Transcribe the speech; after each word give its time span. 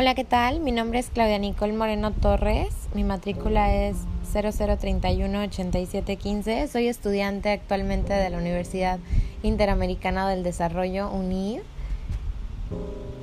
Hola, 0.00 0.14
¿qué 0.14 0.24
tal? 0.24 0.60
Mi 0.60 0.72
nombre 0.72 0.98
es 0.98 1.10
Claudia 1.10 1.38
Nicole 1.38 1.74
Moreno 1.74 2.10
Torres. 2.10 2.74
Mi 2.94 3.04
matrícula 3.04 3.74
es 3.74 3.98
00318715. 4.32 6.68
Soy 6.68 6.88
estudiante 6.88 7.50
actualmente 7.50 8.14
de 8.14 8.30
la 8.30 8.38
Universidad 8.38 8.98
Interamericana 9.42 10.26
del 10.26 10.42
Desarrollo, 10.42 11.10
UNID. 11.10 11.60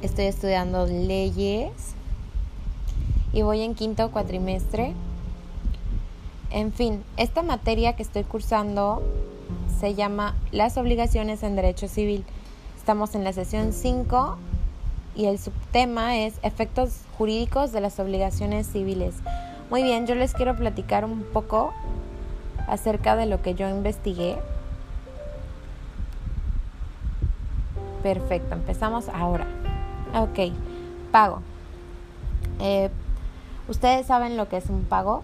Estoy 0.03 0.25
estudiando 0.25 0.85
leyes 0.85 1.71
y 3.33 3.41
voy 3.41 3.61
en 3.61 3.73
quinto 3.73 4.11
cuatrimestre. 4.11 4.93
En 6.51 6.71
fin, 6.71 7.03
esta 7.17 7.41
materia 7.41 7.95
que 7.95 8.03
estoy 8.03 8.23
cursando 8.23 9.01
se 9.79 9.95
llama 9.95 10.35
Las 10.51 10.77
obligaciones 10.77 11.41
en 11.41 11.55
derecho 11.55 11.87
civil. 11.87 12.23
Estamos 12.77 13.15
en 13.15 13.23
la 13.23 13.33
sesión 13.33 13.73
5 13.73 14.37
y 15.17 15.25
el 15.25 15.39
subtema 15.39 16.19
es 16.19 16.35
efectos 16.43 17.01
jurídicos 17.17 17.71
de 17.71 17.81
las 17.81 17.99
obligaciones 17.99 18.67
civiles. 18.67 19.15
Muy 19.71 19.81
bien, 19.81 20.05
yo 20.05 20.13
les 20.13 20.33
quiero 20.33 20.55
platicar 20.55 21.03
un 21.05 21.23
poco 21.23 21.73
acerca 22.67 23.15
de 23.15 23.25
lo 23.25 23.41
que 23.41 23.55
yo 23.55 23.67
investigué. 23.67 24.37
Perfecto, 28.03 28.53
empezamos 28.53 29.09
ahora. 29.09 29.47
Ok, 30.13 30.53
pago. 31.11 31.41
Eh, 32.59 32.91
¿Ustedes 33.67 34.05
saben 34.05 34.37
lo 34.37 34.47
que 34.47 34.57
es 34.57 34.69
un 34.69 34.83
pago? 34.83 35.23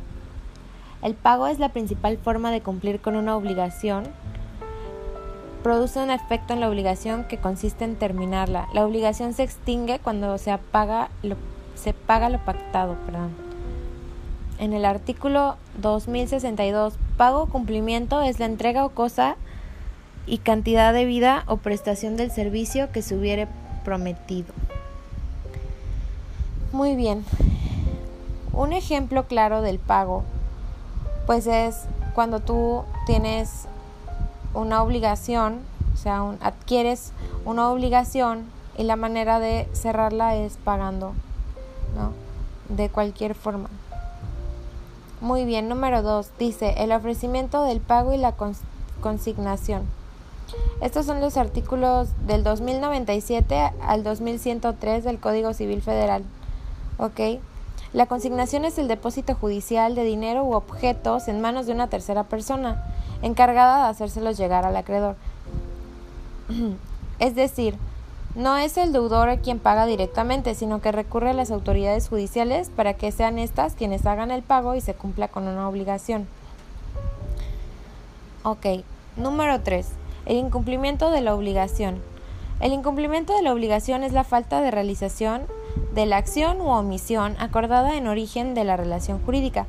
El 1.03 1.13
pago 1.13 1.45
es 1.45 1.59
la 1.59 1.69
principal 1.69 2.17
forma 2.17 2.49
de 2.49 2.61
cumplir 2.61 2.99
con 2.99 3.15
una 3.15 3.37
obligación 3.37 4.05
produce 5.63 5.99
un 6.03 6.11
efecto 6.11 6.53
en 6.53 6.59
la 6.59 6.69
obligación 6.69 7.23
que 7.23 7.37
consiste 7.37 7.85
en 7.85 7.95
terminarla. 7.95 8.67
La 8.73 8.85
obligación 8.85 9.33
se 9.33 9.43
extingue 9.43 9.99
cuando 9.99 10.37
se, 10.37 10.51
apaga 10.51 11.09
lo, 11.23 11.37
se 11.75 11.93
paga 11.93 12.29
lo 12.29 12.39
pactado. 12.39 12.95
Perdón. 13.05 13.31
En 14.59 14.73
el 14.73 14.85
artículo 14.85 15.55
2062, 15.81 16.93
pago 17.17 17.43
o 17.43 17.45
cumplimiento 17.47 18.21
es 18.21 18.39
la 18.39 18.45
entrega 18.45 18.85
o 18.85 18.89
cosa 18.89 19.35
y 20.27 20.37
cantidad 20.37 20.93
de 20.93 21.05
vida 21.05 21.43
o 21.47 21.57
prestación 21.57 22.17
del 22.17 22.31
servicio 22.31 22.91
que 22.91 23.01
se 23.01 23.15
hubiere 23.15 23.47
prometido. 23.83 24.53
Muy 26.71 26.95
bien. 26.95 27.25
Un 28.51 28.73
ejemplo 28.73 29.25
claro 29.25 29.61
del 29.61 29.79
pago, 29.79 30.23
pues 31.25 31.47
es 31.47 31.85
cuando 32.13 32.39
tú 32.39 32.83
tienes 33.05 33.67
una 34.53 34.81
obligación, 34.83 35.59
o 35.93 35.97
sea, 35.97 36.21
adquieres 36.41 37.11
una 37.45 37.69
obligación 37.69 38.45
y 38.77 38.83
la 38.83 38.95
manera 38.95 39.39
de 39.39 39.67
cerrarla 39.73 40.35
es 40.35 40.57
pagando, 40.57 41.13
¿no? 41.95 42.11
De 42.75 42.89
cualquier 42.89 43.35
forma. 43.35 43.69
Muy 45.21 45.45
bien, 45.45 45.69
número 45.69 46.01
dos, 46.01 46.31
dice 46.37 46.75
el 46.77 46.91
ofrecimiento 46.91 47.63
del 47.63 47.79
pago 47.79 48.13
y 48.13 48.17
la 48.17 48.33
consignación. 49.01 49.83
Estos 50.81 51.05
son 51.05 51.21
los 51.21 51.37
artículos 51.37 52.09
del 52.27 52.43
2097 52.43 53.71
al 53.81 54.03
2103 54.03 55.03
del 55.03 55.19
Código 55.19 55.53
Civil 55.53 55.81
Federal. 55.81 56.23
¿Ok? 56.97 57.39
La 57.93 58.07
consignación 58.07 58.65
es 58.65 58.77
el 58.77 58.87
depósito 58.87 59.35
judicial 59.35 59.95
de 59.95 60.03
dinero 60.03 60.43
u 60.43 60.53
objetos 60.53 61.27
en 61.27 61.41
manos 61.41 61.67
de 61.67 61.73
una 61.73 61.87
tercera 61.87 62.23
persona 62.23 62.83
encargada 63.23 63.85
de 63.85 63.89
hacérselos 63.89 64.37
llegar 64.37 64.65
al 64.65 64.75
acreedor. 64.75 65.15
es 67.19 67.35
decir, 67.35 67.75
no 68.35 68.57
es 68.57 68.77
el 68.77 68.93
deudor 68.93 69.39
quien 69.39 69.59
paga 69.59 69.85
directamente, 69.85 70.55
sino 70.55 70.81
que 70.81 70.91
recurre 70.91 71.31
a 71.31 71.33
las 71.33 71.51
autoridades 71.51 72.09
judiciales 72.09 72.69
para 72.69 72.93
que 72.93 73.11
sean 73.11 73.39
estas 73.39 73.73
quienes 73.73 74.05
hagan 74.05 74.31
el 74.31 74.43
pago 74.43 74.75
y 74.75 74.81
se 74.81 74.93
cumpla 74.93 75.27
con 75.27 75.47
una 75.47 75.67
obligación. 75.69 76.27
Ok, 78.43 78.65
número 79.17 79.61
3. 79.61 79.87
El 80.25 80.37
incumplimiento 80.37 81.11
de 81.11 81.21
la 81.21 81.33
obligación. 81.33 82.01
El 82.59 82.73
incumplimiento 82.73 83.35
de 83.35 83.41
la 83.41 83.53
obligación 83.53 84.03
es 84.03 84.13
la 84.13 84.23
falta 84.23 84.61
de 84.61 84.71
realización 84.71 85.43
de 85.93 86.05
la 86.05 86.17
acción 86.17 86.59
u 86.61 86.69
omisión 86.69 87.35
acordada 87.39 87.97
en 87.97 88.07
origen 88.07 88.53
de 88.53 88.63
la 88.63 88.77
relación 88.77 89.21
jurídica, 89.23 89.67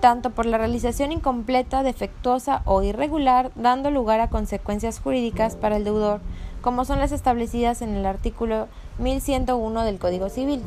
tanto 0.00 0.30
por 0.30 0.46
la 0.46 0.58
realización 0.58 1.12
incompleta, 1.12 1.82
defectuosa 1.82 2.62
o 2.64 2.82
irregular, 2.82 3.50
dando 3.54 3.90
lugar 3.90 4.20
a 4.20 4.28
consecuencias 4.28 5.00
jurídicas 5.00 5.56
para 5.56 5.76
el 5.76 5.84
deudor, 5.84 6.20
como 6.60 6.84
son 6.84 6.98
las 6.98 7.12
establecidas 7.12 7.82
en 7.82 7.94
el 7.94 8.06
artículo 8.06 8.68
1101 8.98 9.84
del 9.84 9.98
Código 9.98 10.28
Civil. 10.28 10.62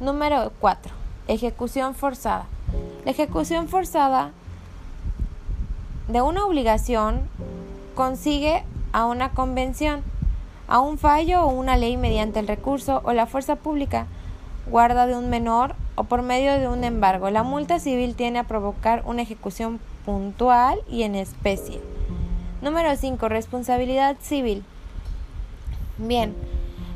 Número 0.00 0.52
4. 0.60 0.92
Ejecución 1.28 1.94
forzada. 1.94 2.46
La 3.04 3.10
ejecución 3.10 3.68
forzada 3.68 4.32
de 6.08 6.22
una 6.22 6.44
obligación 6.44 7.28
consigue 7.94 8.64
a 8.92 9.06
una 9.06 9.30
convención, 9.30 10.02
a 10.68 10.80
un 10.80 10.98
fallo 10.98 11.42
o 11.42 11.48
una 11.48 11.76
ley 11.76 11.96
mediante 11.96 12.38
el 12.40 12.48
recurso 12.48 13.00
o 13.04 13.12
la 13.12 13.26
fuerza 13.26 13.56
pública, 13.56 14.06
guarda 14.70 15.06
de 15.06 15.16
un 15.16 15.30
menor 15.30 15.74
o 15.98 16.04
por 16.04 16.22
medio 16.22 16.58
de 16.60 16.68
un 16.68 16.84
embargo. 16.84 17.28
La 17.28 17.42
multa 17.42 17.80
civil 17.80 18.14
tiene 18.14 18.38
a 18.38 18.44
provocar 18.44 19.02
una 19.04 19.22
ejecución 19.22 19.80
puntual 20.04 20.78
y 20.88 21.02
en 21.02 21.16
especie. 21.16 21.80
Número 22.62 22.94
5. 22.94 23.28
Responsabilidad 23.28 24.16
civil. 24.20 24.62
Bien, 25.98 26.36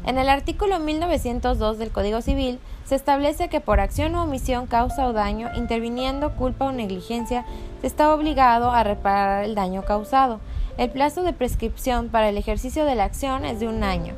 en 0.07 0.19
el 0.19 0.29
artículo 0.29 0.79
1902 0.79 1.79
del 1.79 1.91
Código 1.91 2.23
Civil 2.23 2.61
se 2.85 2.95
establece 2.95 3.49
que 3.49 3.61
por 3.61 3.81
acción 3.81 4.15
u 4.15 4.21
omisión, 4.21 4.69
causa 4.69 5.09
o 5.09 5.13
daño, 5.13 5.51
interviniendo 5.57 6.37
culpa 6.37 6.67
o 6.67 6.73
negligencia, 6.73 7.45
se 7.81 7.89
está 7.89 8.15
obligado 8.15 8.71
a 8.71 8.84
reparar 8.84 9.43
el 9.43 9.57
daño 9.57 9.83
causado. 9.84 10.39
El 10.79 10.91
plazo 10.91 11.25
de 11.25 11.33
prescripción 11.33 12.09
para 12.09 12.29
el 12.29 12.39
ejercicio 12.39 12.84
de 12.84 12.95
la 12.95 13.05
acción 13.05 13.45
es 13.45 13.59
de 13.59 13.67
un 13.67 13.83
año. 13.83 14.15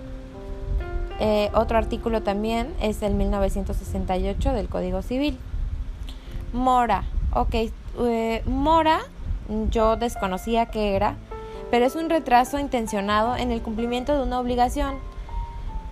Eh, 1.26 1.50
otro 1.54 1.78
artículo 1.78 2.22
también 2.22 2.74
es 2.82 3.00
el 3.00 3.14
1968 3.14 4.52
del 4.52 4.68
Código 4.68 5.00
Civil. 5.00 5.38
Mora. 6.52 7.04
Ok, 7.32 7.54
eh, 8.00 8.42
mora 8.44 9.00
yo 9.70 9.96
desconocía 9.96 10.66
que 10.66 10.94
era, 10.96 11.16
pero 11.70 11.86
es 11.86 11.96
un 11.96 12.10
retraso 12.10 12.58
intencionado 12.58 13.36
en 13.36 13.52
el 13.52 13.62
cumplimiento 13.62 14.14
de 14.14 14.22
una 14.22 14.38
obligación. 14.38 14.96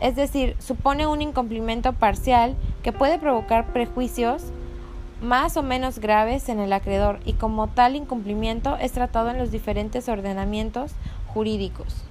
Es 0.01 0.17
decir, 0.17 0.55
supone 0.59 1.07
un 1.07 1.23
incumplimiento 1.23 1.95
parcial 1.95 2.55
que 2.83 2.93
puede 2.93 3.19
provocar 3.19 3.73
prejuicios 3.73 4.53
más 5.23 5.57
o 5.57 5.63
menos 5.63 5.99
graves 5.99 6.51
en 6.51 6.61
el 6.61 6.75
acreedor 6.75 7.21
y 7.25 7.33
como 7.33 7.69
tal 7.69 7.97
incumplimiento 7.97 8.77
es 8.77 8.93
tratado 8.93 9.31
en 9.31 9.39
los 9.39 9.51
diferentes 9.51 10.11
ordenamientos 10.11 10.93
jurídicos. 11.33 12.05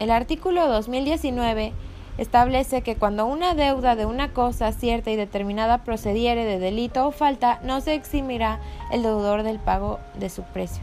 El 0.00 0.10
artículo 0.10 0.66
2019 0.66 1.74
establece 2.16 2.80
que 2.80 2.96
cuando 2.96 3.26
una 3.26 3.54
deuda 3.54 3.96
de 3.96 4.06
una 4.06 4.32
cosa 4.32 4.72
cierta 4.72 5.10
y 5.10 5.16
determinada 5.16 5.84
procediere 5.84 6.46
de 6.46 6.58
delito 6.58 7.06
o 7.06 7.10
falta, 7.10 7.60
no 7.64 7.82
se 7.82 7.92
eximirá 7.94 8.60
el 8.90 9.02
deudor 9.02 9.42
del 9.42 9.58
pago 9.58 10.00
de 10.18 10.30
su 10.30 10.42
precio, 10.42 10.82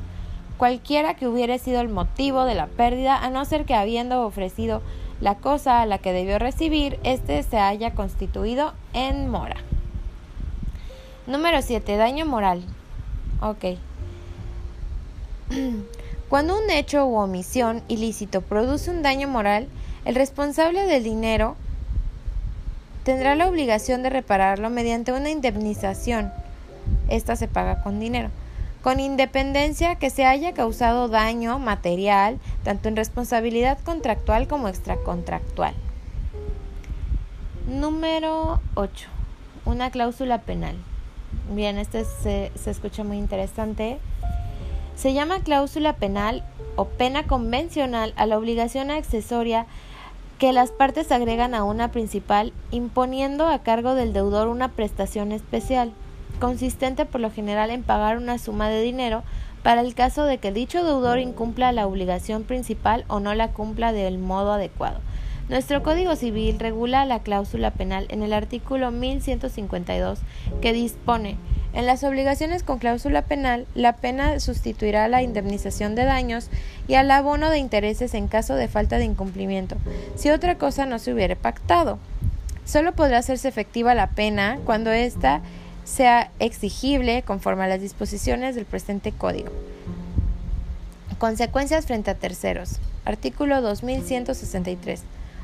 cualquiera 0.60 1.16
que 1.16 1.28
hubiere 1.28 1.58
sido 1.58 1.82
el 1.82 1.90
motivo 1.90 2.46
de 2.46 2.54
la 2.54 2.68
pérdida, 2.68 3.18
a 3.18 3.32
no 3.32 3.44
ser 3.46 3.66
que 3.66 3.74
habiendo 3.74 4.24
ofrecido 4.24 4.84
la 5.20 5.34
cosa 5.34 5.82
a 5.82 5.88
la 5.88 5.98
que 5.98 6.14
debió 6.14 6.38
recibir, 6.38 7.00
éste 7.02 7.42
se 7.42 7.58
haya 7.58 7.96
constituido 7.96 8.74
en 8.94 9.30
mora. 9.30 9.58
Número 11.26 11.64
7. 11.64 11.98
Daño 11.98 12.28
moral. 12.28 12.64
Ok. 13.42 13.80
Cuando 16.30 16.58
un 16.58 16.70
hecho 16.70 17.06
u 17.06 17.16
omisión 17.16 17.84
ilícito 17.88 18.42
produce 18.42 18.92
un 18.92 19.02
daño 19.02 19.30
moral, 19.30 19.70
el 20.04 20.16
responsable 20.16 20.84
del 20.84 21.04
dinero 21.04 21.56
tendrá 23.06 23.36
la 23.36 23.48
obligación 23.48 24.04
de 24.04 24.10
repararlo 24.10 24.70
mediante 24.70 25.14
una 25.14 25.30
indemnización. 25.30 26.34
Esta 27.08 27.38
se 27.38 27.48
paga 27.48 27.82
con 27.82 28.02
dinero, 28.02 28.30
con 28.82 29.00
independencia 29.00 29.96
que 29.96 30.10
se 30.10 30.26
haya 30.26 30.54
causado 30.54 31.08
daño 31.08 31.60
material, 31.60 32.40
tanto 32.64 32.90
en 32.90 32.98
responsabilidad 32.98 33.78
contractual 33.86 34.50
como 34.50 34.68
extracontractual. 34.68 35.74
Número 37.68 38.60
8. 38.76 39.08
Una 39.64 39.92
cláusula 39.92 40.42
penal. 40.42 40.76
Bien, 41.54 41.78
este 41.78 42.04
se, 42.04 42.52
se 42.56 42.72
escucha 42.72 43.06
muy 43.06 43.18
interesante. 43.18 44.00
Se 44.98 45.14
llama 45.14 45.42
cláusula 45.42 45.94
penal 45.94 46.44
o 46.76 46.86
pena 46.86 47.28
convencional 47.28 48.14
a 48.16 48.26
la 48.26 48.36
obligación 48.36 48.90
accesoria 48.90 49.68
que 50.40 50.54
las 50.54 50.72
partes 50.72 51.12
agregan 51.12 51.54
a 51.54 51.64
una 51.64 51.92
principal 51.92 52.52
imponiendo 52.72 53.48
a 53.48 53.60
cargo 53.60 53.94
del 53.94 54.12
deudor 54.12 54.48
una 54.48 54.70
prestación 54.70 55.32
especial, 55.32 55.94
consistente 56.40 57.06
por 57.06 57.22
lo 57.22 57.30
general 57.30 57.70
en 57.70 57.84
pagar 57.84 58.18
una 58.18 58.40
suma 58.40 58.70
de 58.70 58.82
dinero 58.82 59.22
para 59.62 59.82
el 59.82 59.94
caso 59.94 60.26
de 60.26 60.40
que 60.40 60.52
dicho 60.52 60.84
deudor 60.84 61.20
incumpla 61.20 61.72
la 61.72 61.86
obligación 61.86 62.44
principal 62.44 63.06
o 63.08 63.20
no 63.20 63.36
la 63.36 63.52
cumpla 63.52 63.94
del 63.94 64.18
modo 64.18 64.54
adecuado, 64.54 65.00
Nuestro 65.50 65.82
Código 65.82 66.18
Civil 66.18 66.60
regula 66.60 67.06
la 67.06 67.20
cláusula 67.20 67.72
penal 67.72 68.06
en 68.10 68.22
el 68.22 68.34
artículo 68.34 68.92
1152 68.92 70.20
que 70.60 70.74
dispone 70.74 71.38
en 71.74 71.86
las 71.86 72.04
obligaciones 72.04 72.64
con 72.64 72.80
cláusula 72.80 73.24
penal, 73.24 73.68
la 73.76 73.94
pena 73.94 74.40
sustituirá 74.40 75.06
a 75.06 75.08
la 75.10 75.22
indemnización 75.22 75.96
de 75.96 76.06
daños 76.06 76.50
y 76.88 76.96
al 76.96 77.12
abono 77.12 77.50
de 77.50 77.60
intereses 77.60 78.14
en 78.14 78.28
caso 78.28 78.56
de 78.56 78.68
falta 78.68 78.98
de 78.98 79.06
incumplimiento, 79.06 79.76
si 80.16 80.30
otra 80.30 80.58
cosa 80.58 80.86
no 80.86 81.00
se 81.00 81.14
hubiere 81.14 81.36
pactado. 81.36 82.00
Solo 82.66 82.94
podrá 82.94 83.20
hacerse 83.20 83.48
efectiva 83.48 83.96
la 83.96 84.08
pena 84.08 84.60
cuando 84.66 84.92
ésta 84.92 85.42
sea 85.86 86.32
exigible 86.40 87.22
conforme 87.22 87.64
a 87.64 87.68
las 87.68 87.82
disposiciones 87.82 88.56
del 88.56 88.66
presente 88.66 89.12
código. 89.12 89.52
Consecuencias 91.18 91.86
frente 91.86 92.12
a 92.12 92.16
terceros. 92.16 92.80
Artículo 93.06 93.62
2163. 93.62 95.04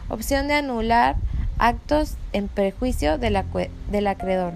Opción 0.10 0.48
de 0.48 0.56
anular 0.56 1.16
actos 1.58 2.16
en 2.34 2.48
perjuicio 2.50 3.18
del, 3.18 3.38
acreedor. 3.38 4.54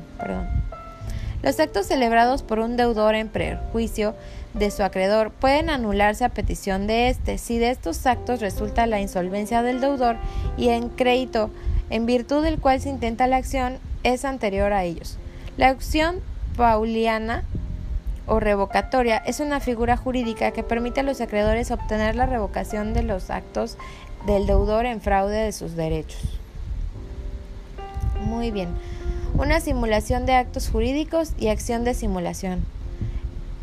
Los 1.44 1.60
actos 1.60 1.86
celebrados 1.86 2.42
por 2.42 2.60
un 2.60 2.78
deudor 2.78 3.16
en 3.16 3.30
perjuicio 3.30 4.16
de 4.54 4.72
su 4.72 4.84
acreedor 4.84 5.32
pueden 5.32 5.70
anularse 5.70 6.26
a 6.26 6.30
petición 6.30 6.88
de 6.88 7.10
éste 7.10 7.38
si 7.38 7.60
de 7.60 7.70
estos 7.70 8.06
actos 8.08 8.42
resulta 8.42 8.88
la 8.88 9.00
insolvencia 9.00 9.62
del 9.62 9.80
deudor 9.80 10.18
y 10.58 10.70
en 10.70 10.90
crédito 10.90 11.52
en 11.90 12.06
virtud 12.06 12.44
del 12.44 12.60
cual 12.60 12.82
se 12.82 12.90
intenta 12.90 13.28
la 13.28 13.38
acción 13.38 13.78
es 14.04 14.26
anterior 14.26 14.74
a 14.74 14.84
ellos. 14.84 15.18
La 15.58 15.72
opción 15.72 16.22
pauliana 16.56 17.44
o 18.26 18.40
revocatoria 18.40 19.18
es 19.18 19.40
una 19.40 19.60
figura 19.60 19.96
jurídica 19.96 20.52
que 20.52 20.64
permite 20.64 21.00
a 21.00 21.04
los 21.04 21.22
acreedores 21.22 21.72
obtener 21.72 22.16
la 22.16 22.26
revocación 22.26 22.94
de 22.94 23.04
los 23.04 23.30
actos 23.30 23.78
del 24.26 24.48
deudor 24.48 24.86
en 24.86 25.02
fraude 25.02 25.38
de 25.38 25.52
sus 25.52 25.76
derechos. 25.76 26.40
Muy 28.26 28.52
bien. 28.52 28.70
Una 29.38 29.60
simulación 29.60 30.26
de 30.26 30.34
actos 30.34 30.68
jurídicos 30.68 31.34
y 31.38 31.50
acción 31.50 31.84
de 31.84 31.94
simulación. 31.94 32.66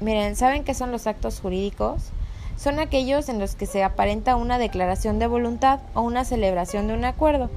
Miren, 0.01 0.37
¿saben 0.37 0.63
qué 0.63 0.73
son 0.73 0.93
los 0.93 1.09
actos 1.09 1.41
jurídicos? 1.41 2.11
Son 2.57 2.79
aquellos 2.79 3.29
en 3.29 3.41
los 3.41 3.57
que 3.57 3.67
se 3.67 3.83
aparenta 3.83 4.37
una 4.37 4.59
declaración 4.59 5.19
de 5.19 5.27
voluntad 5.27 5.81
o 5.95 6.03
una 6.03 6.25
celebración 6.25 6.87
de 6.87 6.95
un 6.95 7.05
acuerdo. 7.05 7.51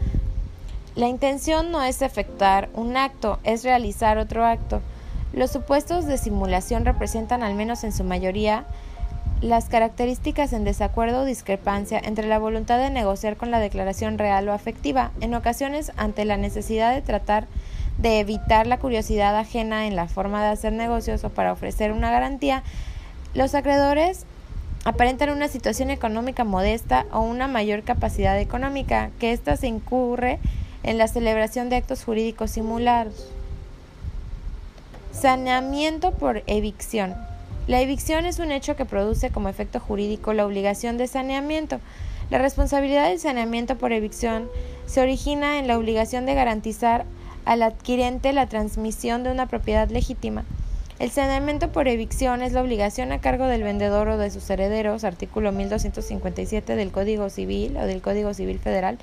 La 0.95 1.07
intención 1.07 1.69
no 1.71 1.83
es 1.83 2.01
efectuar 2.01 2.69
un 2.73 2.97
acto, 2.97 3.37
es 3.43 3.63
realizar 3.63 4.17
otro 4.17 4.43
acto. 4.43 4.81
Los 5.31 5.51
supuestos 5.51 6.07
de 6.07 6.17
simulación 6.17 6.85
representan, 6.85 7.43
al 7.43 7.53
menos 7.53 7.83
en 7.83 7.93
su 7.93 8.03
mayoría, 8.03 8.65
las 9.41 9.69
características 9.69 10.53
en 10.53 10.63
desacuerdo 10.63 11.21
o 11.21 11.25
discrepancia 11.25 12.01
entre 12.03 12.27
la 12.27 12.39
voluntad 12.39 12.79
de 12.79 12.89
negociar 12.89 13.37
con 13.37 13.51
la 13.51 13.59
declaración 13.59 14.17
real 14.17 14.49
o 14.49 14.53
afectiva, 14.53 15.11
en 15.21 15.35
ocasiones 15.35 15.91
ante 15.97 16.25
la 16.25 16.37
necesidad 16.37 16.95
de 16.95 17.03
tratar 17.03 17.45
de 17.97 18.19
evitar 18.19 18.67
la 18.67 18.77
curiosidad 18.77 19.37
ajena 19.37 19.87
en 19.87 19.95
la 19.95 20.07
forma 20.07 20.43
de 20.43 20.49
hacer 20.49 20.73
negocios 20.73 21.23
o 21.23 21.29
para 21.29 21.51
ofrecer 21.51 21.91
una 21.91 22.11
garantía, 22.11 22.63
los 23.33 23.55
acreedores 23.55 24.25
aparentan 24.85 25.31
una 25.31 25.47
situación 25.47 25.89
económica 25.89 26.43
modesta 26.43 27.05
o 27.11 27.21
una 27.21 27.47
mayor 27.47 27.83
capacidad 27.83 28.39
económica, 28.39 29.09
que 29.19 29.33
ésta 29.33 29.57
se 29.57 29.67
incurre 29.67 30.39
en 30.83 30.97
la 30.97 31.07
celebración 31.07 31.69
de 31.69 31.75
actos 31.75 32.03
jurídicos 32.03 32.51
simulados. 32.51 33.29
Saneamiento 35.11 36.11
por 36.11 36.43
evicción. 36.47 37.15
La 37.67 37.81
evicción 37.81 38.25
es 38.25 38.39
un 38.39 38.51
hecho 38.51 38.77
que 38.77 38.85
produce 38.85 39.29
como 39.29 39.49
efecto 39.49 39.79
jurídico 39.79 40.31
la 40.31 40.45
obligación 40.45 40.97
de 40.97 41.07
saneamiento. 41.07 41.81
La 42.29 42.37
responsabilidad 42.37 43.09
del 43.09 43.19
saneamiento 43.19 43.77
por 43.77 43.91
evicción 43.91 44.47
se 44.85 45.01
origina 45.01 45.59
en 45.59 45.67
la 45.67 45.77
obligación 45.77 46.25
de 46.25 46.35
garantizar 46.35 47.05
al 47.47 47.63
adquirente 47.63 48.33
la 48.33 48.47
transmisión 48.47 49.23
de 49.23 49.31
una 49.31 49.47
propiedad 49.47 49.89
legítima. 49.89 50.43
El 50.99 51.11
saneamiento 51.11 51.71
por 51.71 51.87
evicción 51.87 52.41
es 52.41 52.51
la 52.51 52.61
obligación 52.61 53.13
a 53.13 53.21
cargo 53.21 53.45
del 53.45 53.63
vendedor 53.63 54.09
o 54.09 54.17
de 54.17 54.31
sus 54.31 54.49
herederos, 54.49 55.05
artículo 55.05 55.53
1257 55.53 56.75
del 56.75 56.91
Código 56.91 57.29
Civil 57.29 57.77
o 57.77 57.85
del 57.85 58.01
Código 58.01 58.33
Civil 58.33 58.59
Federal, 58.59 58.97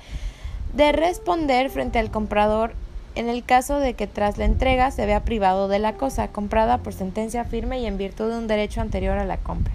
de 0.75 0.91
responder 0.91 1.71
frente 1.71 1.97
al 1.97 2.11
comprador 2.11 2.75
en 3.15 3.29
el 3.29 3.43
caso 3.43 3.79
de 3.79 3.95
que 3.95 4.05
tras 4.05 4.37
la 4.37 4.45
entrega 4.45 4.91
se 4.91 5.07
vea 5.07 5.23
privado 5.23 5.67
de 5.67 5.79
la 5.79 5.93
cosa 5.93 6.27
comprada 6.27 6.77
por 6.77 6.93
sentencia 6.93 7.45
firme 7.45 7.79
y 7.79 7.87
en 7.87 7.97
virtud 7.97 8.29
de 8.29 8.37
un 8.37 8.47
derecho 8.47 8.79
anterior 8.79 9.17
a 9.17 9.25
la 9.25 9.37
compra. 9.37 9.73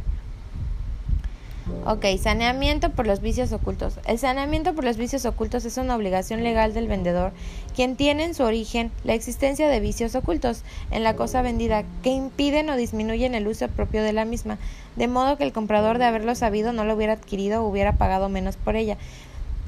Ok, 1.86 2.04
saneamiento 2.20 2.90
por 2.90 3.06
los 3.06 3.20
vicios 3.20 3.52
ocultos. 3.52 3.98
El 4.06 4.18
saneamiento 4.18 4.74
por 4.74 4.84
los 4.84 4.96
vicios 4.96 5.24
ocultos 5.24 5.64
es 5.64 5.78
una 5.78 5.96
obligación 5.96 6.42
legal 6.42 6.74
del 6.74 6.88
vendedor, 6.88 7.32
quien 7.74 7.96
tiene 7.96 8.24
en 8.24 8.34
su 8.34 8.42
origen 8.42 8.92
la 9.04 9.14
existencia 9.14 9.68
de 9.68 9.80
vicios 9.80 10.14
ocultos 10.14 10.62
en 10.90 11.04
la 11.04 11.16
cosa 11.16 11.40
vendida 11.40 11.84
que 12.02 12.10
impiden 12.10 12.68
o 12.68 12.76
disminuyen 12.76 13.34
el 13.34 13.48
uso 13.48 13.68
propio 13.68 14.02
de 14.02 14.12
la 14.12 14.26
misma, 14.26 14.58
de 14.96 15.08
modo 15.08 15.38
que 15.38 15.44
el 15.44 15.52
comprador 15.52 15.98
de 15.98 16.04
haberlo 16.04 16.34
sabido 16.34 16.72
no 16.72 16.84
lo 16.84 16.94
hubiera 16.94 17.14
adquirido 17.14 17.62
o 17.62 17.68
hubiera 17.68 17.94
pagado 17.94 18.28
menos 18.28 18.56
por 18.56 18.76
ella 18.76 18.98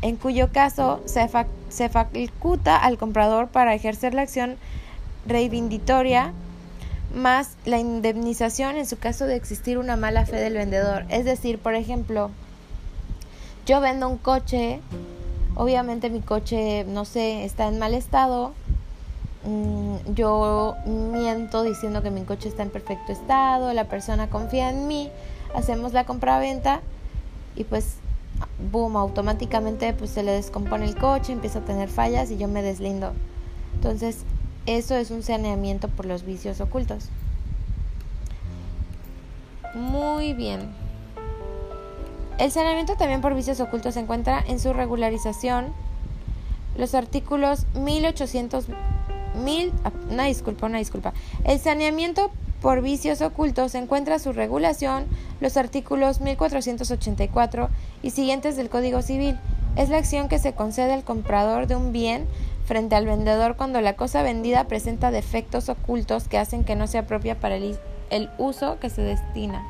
en 0.02 0.16
cuyo 0.16 0.48
caso 0.52 1.00
se, 1.06 1.28
faculta 1.88 2.76
al 2.76 2.98
comprador 2.98 3.48
para 3.48 3.74
ejercer 3.74 4.14
la 4.14 4.22
acción 4.22 4.56
reivinditoria 5.26 6.32
más 7.14 7.56
la 7.64 7.78
indemnización 7.78 8.76
en 8.76 8.86
su 8.86 8.98
caso 8.98 9.26
de 9.26 9.36
existir 9.36 9.78
una 9.78 9.96
mala 9.96 10.26
fe 10.26 10.36
del 10.36 10.54
vendedor. 10.54 11.04
Es 11.08 11.24
decir, 11.24 11.58
por 11.58 11.74
ejemplo, 11.74 12.30
yo 13.66 13.80
vendo 13.80 14.08
un 14.08 14.18
coche, 14.18 14.80
obviamente 15.54 16.10
mi 16.10 16.20
coche, 16.20 16.84
no 16.84 17.04
sé, 17.04 17.44
está 17.44 17.68
en 17.68 17.78
mal 17.78 17.94
estado, 17.94 18.52
mm, 19.44 20.14
yo 20.14 20.76
miento 20.86 21.62
diciendo 21.62 22.02
que 22.02 22.10
mi 22.10 22.22
coche 22.22 22.48
está 22.48 22.62
en 22.62 22.70
perfecto 22.70 23.12
estado, 23.12 23.72
la 23.72 23.84
persona 23.84 24.28
confía 24.28 24.70
en 24.70 24.88
mí, 24.88 25.10
hacemos 25.54 25.92
la 25.92 26.04
compra-venta 26.04 26.80
y 27.56 27.64
pues 27.64 27.96
boom, 28.70 28.96
automáticamente 28.96 29.92
pues 29.92 30.10
se 30.10 30.22
le 30.22 30.32
descompone 30.32 30.84
el 30.86 30.96
coche, 30.96 31.32
empieza 31.32 31.60
a 31.60 31.62
tener 31.62 31.88
fallas 31.88 32.30
y 32.30 32.38
yo 32.38 32.48
me 32.48 32.62
deslindo. 32.62 33.12
Entonces, 33.74 34.24
eso 34.66 34.96
es 34.96 35.10
un 35.10 35.22
saneamiento 35.22 35.88
por 35.88 36.06
los 36.06 36.24
vicios 36.24 36.60
ocultos. 36.60 37.08
Muy 39.74 40.34
bien. 40.34 40.70
El 42.38 42.50
saneamiento 42.50 42.96
también 42.96 43.20
por 43.20 43.34
vicios 43.34 43.60
ocultos 43.60 43.94
se 43.94 44.00
encuentra 44.00 44.42
en 44.46 44.58
su 44.60 44.72
regularización. 44.72 45.72
Los 46.76 46.94
artículos 46.94 47.66
1800 47.74 48.66
mil, 49.42 49.72
ah, 49.84 49.92
una 50.10 50.24
disculpa, 50.24 50.66
una 50.66 50.78
disculpa. 50.78 51.12
El 51.44 51.58
saneamiento 51.58 52.30
por 52.60 52.80
vicios 52.80 53.20
ocultos 53.22 53.72
se 53.72 53.78
encuentra 53.78 54.18
su 54.18 54.32
regulación 54.32 55.06
los 55.40 55.56
artículos 55.56 56.20
1484 56.20 57.68
y 58.02 58.10
siguientes 58.10 58.56
del 58.56 58.70
Código 58.70 59.02
Civil. 59.02 59.38
Es 59.76 59.88
la 59.88 59.98
acción 59.98 60.28
que 60.28 60.38
se 60.38 60.52
concede 60.52 60.92
al 60.92 61.02
comprador 61.02 61.66
de 61.66 61.76
un 61.76 61.92
bien 61.92 62.26
frente 62.72 62.96
al 62.96 63.04
vendedor 63.04 63.56
cuando 63.56 63.82
la 63.82 63.96
cosa 63.96 64.22
vendida 64.22 64.66
presenta 64.66 65.10
defectos 65.10 65.68
ocultos 65.68 66.26
que 66.26 66.38
hacen 66.38 66.64
que 66.64 66.74
no 66.74 66.86
sea 66.86 67.06
propia 67.06 67.38
para 67.38 67.56
el, 67.56 67.78
el 68.08 68.30
uso 68.38 68.80
que 68.80 68.88
se 68.88 69.02
destina. 69.02 69.62